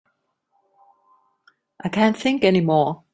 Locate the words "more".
2.61-3.03